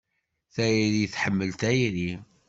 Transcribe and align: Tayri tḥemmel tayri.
Tayri 0.55 1.05
tḥemmel 1.13 1.51
tayri. 1.61 2.09